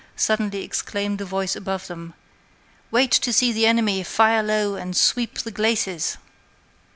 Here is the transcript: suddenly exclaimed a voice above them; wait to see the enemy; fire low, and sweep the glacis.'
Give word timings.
suddenly 0.15 0.63
exclaimed 0.63 1.21
a 1.21 1.25
voice 1.25 1.55
above 1.55 1.85
them; 1.85 2.15
wait 2.89 3.11
to 3.11 3.31
see 3.31 3.53
the 3.53 3.67
enemy; 3.67 4.01
fire 4.01 4.41
low, 4.41 4.73
and 4.73 4.97
sweep 4.97 5.37
the 5.37 5.51
glacis.' 5.51 6.17